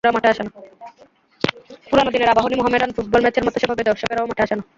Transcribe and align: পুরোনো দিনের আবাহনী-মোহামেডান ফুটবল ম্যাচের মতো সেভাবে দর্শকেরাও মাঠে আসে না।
পুরোনো 1.85 2.09
দিনের 2.13 2.31
আবাহনী-মোহামেডান 2.33 2.91
ফুটবল 2.95 3.21
ম্যাচের 3.23 3.45
মতো 3.45 3.57
সেভাবে 3.59 3.83
দর্শকেরাও 3.89 4.29
মাঠে 4.29 4.43
আসে 4.45 4.55
না। 4.57 4.63